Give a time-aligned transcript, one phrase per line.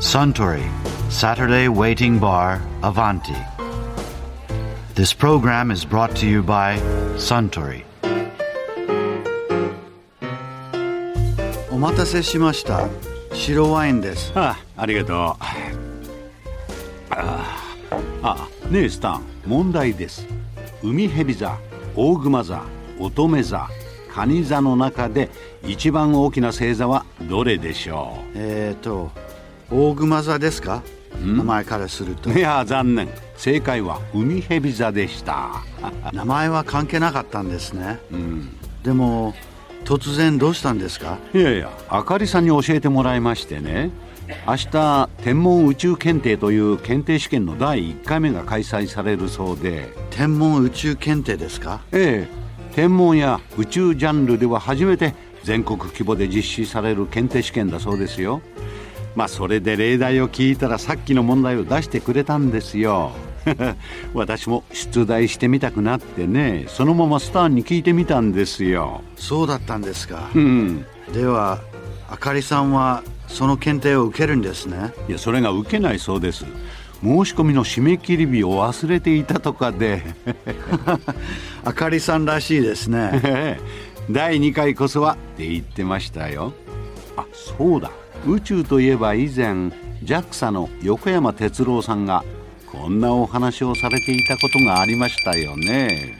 [0.00, 0.66] Suntory
[1.10, 3.36] Saturday Waiting Bar Avanti.
[4.94, 6.78] This program is brought to you by
[7.18, 7.84] Suntory.
[11.70, 12.88] お待たせしました
[13.34, 15.36] 白ワインですあありがとうあ
[18.22, 20.26] あねえスタン問題です
[20.82, 21.58] 海蛇座
[21.94, 22.62] 大熊座
[22.98, 23.68] 乙女座
[24.08, 25.28] 蟹座の中で
[25.62, 29.10] 一番大きな星座はどれでしょえっ、ー、と
[29.70, 30.82] 大熊座ですか？
[31.24, 32.30] 名前からすると。
[32.30, 33.08] ういや残念。
[33.36, 35.62] 正解は海蛇座でした。
[36.12, 38.48] 名前は関係なかったんですね、うん、
[38.82, 39.34] でも
[39.84, 41.18] 突然どうしたんですか？
[41.34, 43.90] いやいやあかりさんに教えてもらいましてね。
[44.46, 49.92] 明日天文宇宙検定という検定試験の第1回目が開催されるそうで。
[50.10, 51.80] 天文宇宙検定ですか？
[51.92, 52.74] ええ。
[52.74, 58.40] 天文や宇宙ジャンルでは初めて全国規模で実施される検定試験だそうですよ
[59.14, 63.12] まあそれで例題を聞いたらさっきの問題を出してくれたんですよ。
[64.14, 66.66] 私も出題してみたくなってね。
[66.68, 69.02] そのままスターに聞いてみたんですよ。
[69.16, 70.30] そうだったんですか。
[70.34, 70.84] うん。
[71.12, 71.58] では
[72.08, 74.92] あかりさんはその検定を受けるんですね。
[75.08, 76.44] いやそれが受けないそうです。
[77.02, 80.02] 申し込みの締め切り日を忘れていたとかで。
[81.64, 83.58] あかりさんらしいですね。
[84.10, 86.52] 第2回こそはって言ってましたよ。
[87.16, 87.90] あそうだ
[88.26, 89.70] 宇宙といえば以前
[90.04, 92.24] JAXA の横山哲郎さんが
[92.66, 96.18] こんなお話をされていたことがありましたよね。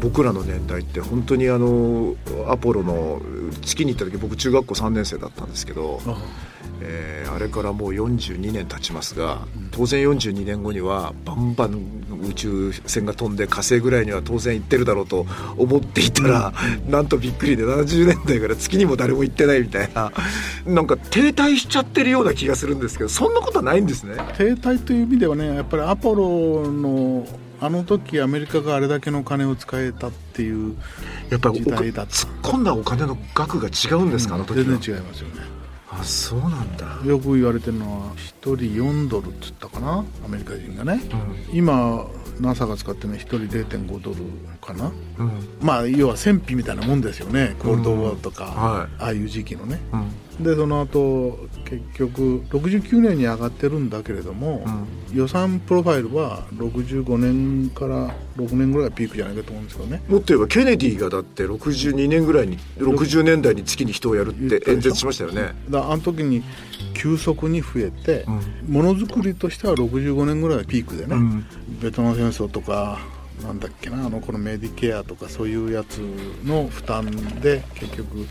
[0.00, 2.14] 僕らの年代って本当にあの
[2.46, 3.22] アポロの
[3.62, 6.00] 月に行った時僕中学校3年生だったんですけど、
[6.80, 9.40] えーあれからもう42年経ちますが
[9.72, 16.52] 当然42年後にはバンバン宇宙船が飛んで火星ぐらいには当然行ってるだろうと思っていたら、
[16.86, 20.12] なんとびっくりで70年代から月にも誰も行ってないみたいな
[20.64, 24.14] なんか停滞しちゃってるような気がするんですけどそんなことはないんですね。
[24.38, 27.26] 停滞という意味ではねやっぱりアポロの
[27.60, 30.76] あの時アメリカがあれだけの金を使えたっていう
[31.30, 32.12] やっぱり時代だった。
[32.12, 34.64] 突っ込んだお金の額が違うんですか、あの時は。
[34.64, 35.63] 全然違いますよね
[36.00, 40.04] あそうなんだ、よく言われてるのは1人4ドルっつったかな？
[40.24, 41.00] アメリカ人がね、
[41.52, 42.06] 今
[42.40, 44.16] NASA が使ってるのは1人0.5ドル
[44.60, 44.90] かな。
[45.18, 45.30] うん。
[45.60, 47.54] まあ要は戦費みたいなもんですよね。
[47.60, 49.80] コールドウォーとか、はああいう時期のね。
[49.92, 50.10] うん
[50.40, 54.64] でその後結局69年に上がってるんだけれども、
[55.12, 60.02] 予算プロファイルは65年から6年ぐらいがピークじゃないかと思うんですけどね。
[60.08, 65.54] もっと言えばケネディがだって62年ぐらいに60年代に月に人をやるって演説しましたよね。
[65.70, 66.42] だからあの時に
[66.94, 68.24] 急速に増えて、
[68.68, 71.46] ものづくりとしては65年ぐらいがピークでね、ん。
[71.80, 72.98] ベトナム戦争とか
[73.42, 75.98] なんだっけなあのこのメディケアとかそういうやつ
[76.44, 78.26] の負担で結局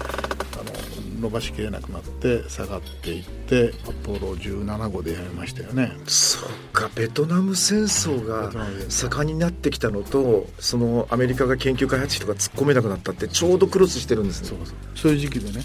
[1.24, 5.94] 伸ばしきれなくなって下がっていってアポロ17号でやめましたよね。
[6.06, 8.52] そっかベトナム戦争が
[8.90, 14.50] 盛んになってきたのとそのアメリカが研究開発費とか突っ込めなくなったってちょうどクロスしてるんですね。
[14.50, 15.64] そうそうそういう時期でね。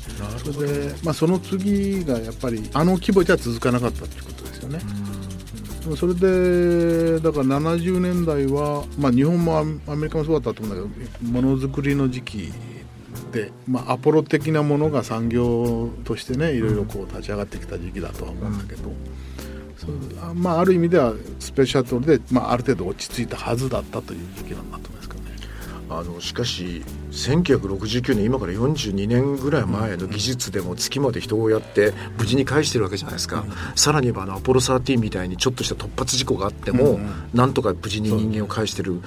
[0.53, 4.81] それで、まあ、その次がやっぱりあの規模じゃ続かなかったっていうことですよね、
[5.97, 9.61] それでだから70年代は、まあ、日本もア
[9.93, 12.53] アメリカもそうだったと思うんだけどものづくりの時期で、
[13.67, 18.91] まあ、アポロ的なものが産業としてねいろいろこう立ち上がってきた時期だとは思うんだけど、
[19.77, 19.91] そう
[20.21, 25.31] あまあ、ある意味ではスペシャルで、まあ、ある程度落ち着いたはずだったという時期なんだと思いますけどね。
[25.91, 36.99] あのしかし1969年今から42年ぐらい前の技術でも月まで人をやって無事に返してるわけじゃないですか、さらに言えばあのアポロ13みたいにちょっとした突発事故があっても、
[37.33, 39.01] なんとか無事に人間を返してる。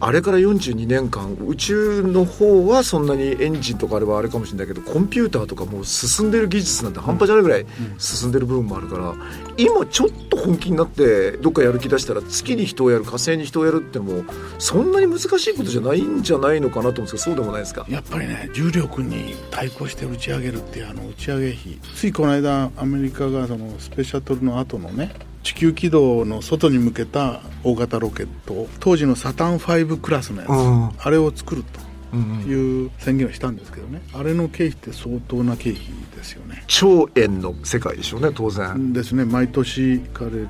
[0.00, 7.66] あれから42年間宇宙の方はそんなにエンジンとかあればあれかもしれないけどコンピューターとかもう進んでる技術なんて半端じゃないぐらい
[7.98, 9.14] 進んでる部分もあるから
[9.56, 14.24] 今ちょっと本気になってどっかやる気出したら月に人をやる火星に人をやるってのも
[14.58, 17.86] そんなに難しいことじゃないんじゃないのかなと思うんですけどそうでもないですか。
[17.88, 30.90] やっぱりね重力に対抗して打ち上げるっていうあの打ち上げ費ついこの間アメリカがそのスペシャトルの後のね地球軌道の外に向けた大型ロケット当時のサタン5クラスのやつ、うん。
[30.98, 31.62] あれを作る
[32.10, 32.16] と
[32.48, 34.02] いう宣言をしたんですけどね。
[34.14, 35.82] あれの経費って相当な経費
[36.16, 36.64] ですよね。
[36.66, 39.24] 超円の世界でしょうね当然、ですね。
[39.24, 40.48] 毎年彼ら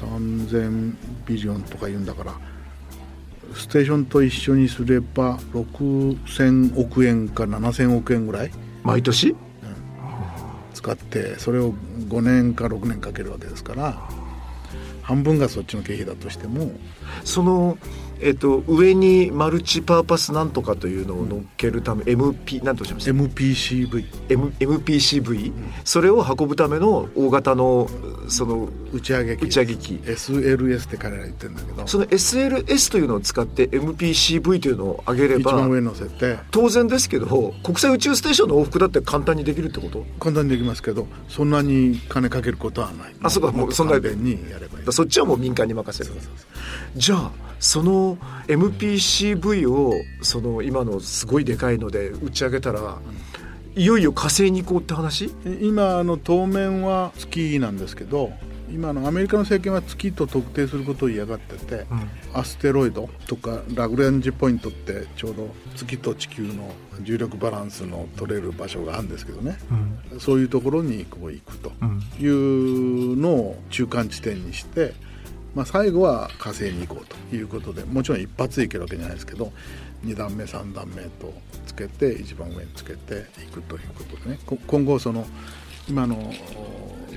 [0.00, 0.94] 3000
[1.24, 2.34] ビリオンとか言うんだから
[3.54, 8.50] ステーションと一緒にすれば6000億円か7000億円ぐらい。
[8.82, 9.36] 毎年？
[10.82, 14.21] 使ってそれを5年か6年かけるわけですから。
[15.02, 16.72] 半分がそっちの経費だとしても。
[17.24, 17.76] その
[18.24, 25.52] えっと、上にマルチパーパスなんとかというのを乗っけるため、MP なんとおっしゃいました？MPCV M MPCV、
[25.84, 27.88] それを運ぶための大型の
[28.28, 29.44] その打ち上げ機。
[29.46, 29.94] 打ち上げ機。
[30.04, 31.84] SLS って彼ら言ってるんだけど。
[31.88, 36.38] その SLS というのを使って MPCV というのを上げれば一番上に乗せて。
[36.52, 40.06] 当然ですけど国際宇宙ステーションの往復だって簡単にできるってこと？
[40.20, 43.14] 簡単にできますけどそんなに金かけることはない。
[43.20, 46.18] あそうかもうそんなにやればいいそっちはもう民間に任せる。
[46.96, 48.16] じゃあその
[48.48, 52.98] MPCV をその今のすごいでかいので打ち上げたら、
[53.74, 55.34] いよいよ火星に行こうって話？
[55.60, 58.32] 今あの当面は月なんですけど
[58.72, 61.86] 今のアメリカの政権は月と特定することを嫌がってて、
[62.32, 66.70] アステロイドとかラグレンジポイントってちょうど月と地球の
[67.02, 69.58] 重力バランスの取れる場所があるんですけどね、
[70.18, 71.72] そういうところにこう行くと
[72.20, 74.94] いうのを中間地点にして、
[75.54, 79.52] まあ、最後は火星に行こうということでもちろん一発で行けるわけじゃないですけど
[80.04, 81.32] 2段目3段目と
[81.66, 84.38] つけて一番上につけていくということでね。
[84.46, 85.26] こ今後その
[85.88, 86.32] 今の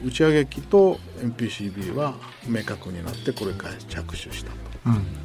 [0.03, 2.15] 打ち上げ機と MPCB は
[2.47, 4.57] 明確になってこれから着手したと、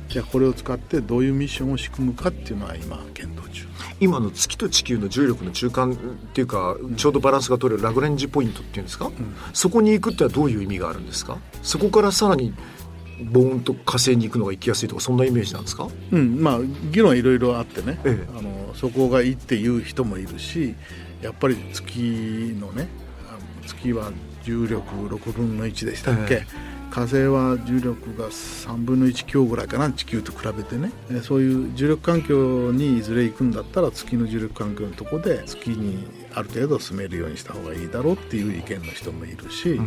[0.09, 3.67] じゃあこれを使ってどういうミッションを仕組むかっていうのは今検討中
[4.01, 5.97] 今の月と地球の重力の中間っ
[6.33, 9.11] ていうか、ちょうどバランスが取れるラグレンジポイントっていうんですか、
[9.53, 11.39] そこに行くってのはどういう意味があるんですか？
[11.63, 12.55] そこからさらに
[13.23, 15.89] ボーンと火星に行くのが行きやすいとかそんなイメージなんですか？
[16.11, 16.41] うん。
[16.43, 18.39] まあ議論いろいろあってね、ええ。
[18.39, 20.75] あのそこがいいっていう人もいるし
[21.21, 22.89] やっぱり月のね
[23.67, 24.11] 月は
[24.43, 26.47] 重力6分の1でしたっけ、え
[26.91, 30.91] 火星は重力が3分の1強ぐらいかな地球と比べてね。
[31.11, 36.05] えそういう重力環境にいずれ行くんだったら月の重力環境のとこで月に
[36.35, 39.81] ある程度住めるようにした方がいいだろうっていう意見の人もいるし、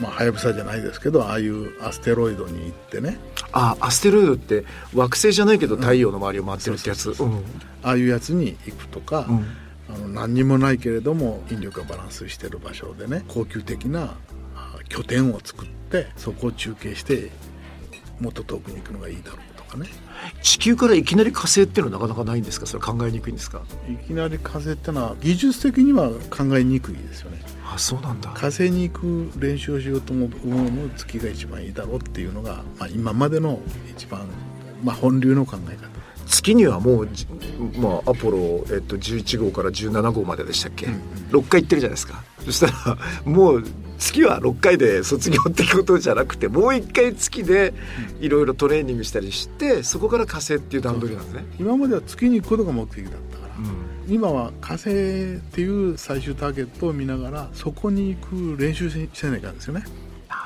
[0.00, 3.18] まあはやぶさじゃないですけどああいうアステロイドに行ってね。
[3.52, 4.64] あアステロイドって
[4.94, 7.42] 惑星じゃないけど太陽の周りを回ってるってやつ、うん。
[7.82, 9.46] ああいうやつに行くとか、うん
[9.92, 14.14] あの何にもないけれども引力がバランスしてる場所でね高級的な
[14.54, 17.30] あ拠点を作ってそこを中継して
[18.20, 19.86] もっと遠くに行くのがいいだろうとかね。
[20.42, 22.66] 地球からいきなり火星っていうのはなかなかないんですか？
[22.66, 23.62] それ考えにくいんですか？
[23.88, 27.40] いきなり火星ってのは技術的には考えにくいですよね。
[27.64, 28.30] あそうなんだ。
[28.30, 30.30] 火星に行く練習をしようと思う
[30.96, 33.60] 月が一番いいだろうっていうのが、まあ、今までの
[33.90, 34.26] 一番、
[34.84, 35.88] まあ、本流の考え方
[36.30, 37.26] 月にはもうじ、
[37.76, 40.86] まあ、アポロ、えっと、11号から17号まででしたっけ、
[41.30, 42.22] 6回行ってるじゃないですか。
[42.44, 43.64] そしたらもう
[43.98, 47.74] 月は6回で卒業ってことじゃなくてもう1回月で
[48.20, 51.44] いろいろトレーニングしたりしてそこから火星っていう段取りなんですね。
[51.58, 53.52] 今までは月に行くことが目的だったから、
[54.08, 54.92] 今は火星っ
[55.52, 59.80] ていう最終ターゲットを見ながらそこに行く練習しせないかんですよね。
[59.80, 59.88] な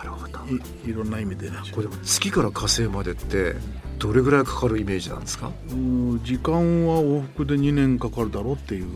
[0.05, 0.39] るほど。
[0.87, 3.55] いいろんな意味でこれでも月から火星までって
[3.99, 5.51] どれぐらいかかるイメージなんですか？
[5.71, 6.53] うん時間
[6.87, 8.87] は往復で2年かかるだろうっていう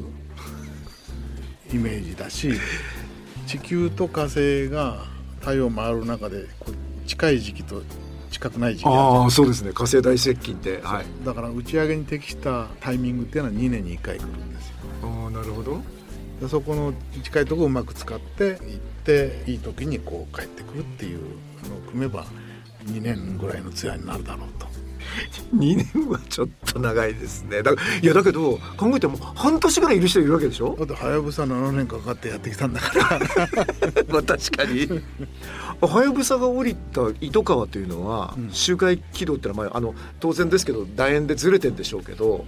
[1.72, 2.52] イメージだし
[3.46, 5.04] 地球と火星が
[5.40, 6.46] 太陽を回る中で
[7.06, 7.82] 近い時期と
[8.30, 9.72] 近くない時期あああそうですね。
[9.72, 11.06] 火星大接近ってはい。
[11.24, 14.74] だから打ち上げに適したタイミングっていうのは2年に1回来るんですよ。
[15.02, 15.80] ああなるほど
[16.40, 18.58] でそこの近いところをうまく使って行っ
[19.04, 21.20] ていい時にこう帰ってくるっていう
[21.68, 22.26] のを組めば
[22.86, 24.68] 2年ぐらいのツアーになるだろうと。
[25.56, 27.62] 2年はちょっと長いですね。
[27.62, 30.76] だいやだけど考えても半年ぐらいいる人いるわけでしょ？
[30.76, 33.18] だってはやぶさ7年かかってやってきたんだから。
[34.08, 34.86] まあ確かに。
[35.80, 42.44] はやぶさが降りた糸川というのは、周回軌道ってのは、まあ、あの当然ですけど楕円でずれてんでしょうけど、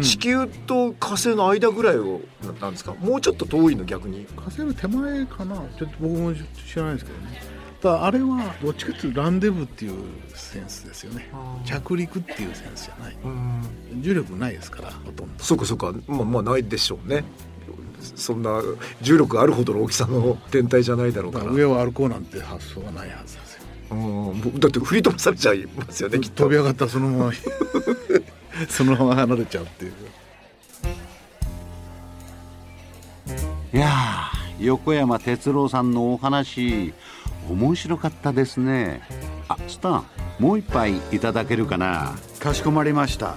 [0.00, 2.94] 地球と火星の間ぐらいをななんですか？
[2.94, 4.26] もうちょっと遠いの逆に？
[4.36, 5.56] 火星の手前かな？
[5.78, 7.42] ちょっと僕も知らないですけどね。
[7.82, 9.92] ただあれはどっちかっていうとランデブーっていう
[10.34, 11.28] センスですよね。
[11.64, 13.16] 着陸っていうセンスじゃない。
[14.00, 15.44] 重力ないですからほとんど。
[15.44, 15.92] そうかそうか。
[16.06, 17.24] まあまあないでしょうね。
[18.16, 18.62] そんな
[19.00, 21.46] 重力あるほどの大きさの天体じゃないだろうから。
[21.46, 23.62] ら上を歩こうなんて発想がないはずですよ。
[23.90, 24.60] うん。
[24.60, 27.32] だって振り飛ばされちゃいますよねきっと飛び上がったらそのまま
[28.70, 29.92] そのまま離れちゃうっていう。
[33.74, 36.92] いやー横山哲郎さんのお話
[37.48, 39.02] 面白かったですね。
[39.48, 40.04] あスタン
[40.38, 42.14] もう一杯いただけるかな。
[42.38, 43.36] かしこまりました。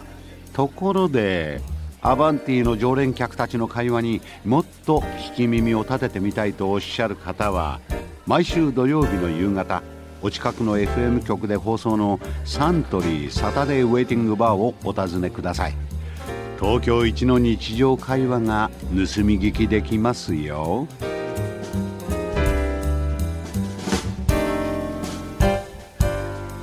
[0.53, 1.61] ところで
[2.01, 7.81] アバンティの常連客たちの会話にもっと聞き耳を立ててみたいとおっしゃる方は
[8.27, 9.81] 毎週土曜日の夕方
[10.25, 15.75] お近くの FM 局で放送のサントリーサタデーウェイティングバーをお尋ねください
[16.59, 20.87] 東京一の日常会話が盗み聞きできますよ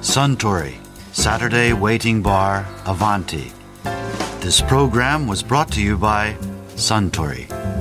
[0.03, 0.75] Suntory
[1.13, 3.53] Saturday Waiting Bar Avanti.
[4.41, 6.35] This program was brought to you by
[6.75, 7.72] Suntory.